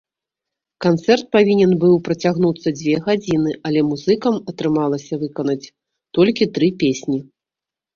[0.85, 5.63] Канцэрт павінен быў працягнуцца дзве гадзіны, але музыкам атрымалася выканаць
[6.15, 7.25] толькі тры песні.